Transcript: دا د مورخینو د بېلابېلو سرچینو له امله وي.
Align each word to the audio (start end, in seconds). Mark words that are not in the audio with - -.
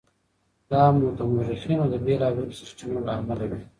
دا 0.69 0.83
د 1.17 1.19
مورخینو 1.31 1.85
د 1.89 1.95
بېلابېلو 2.05 2.57
سرچینو 2.59 2.99
له 3.07 3.11
امله 3.19 3.43
وي. 3.49 3.61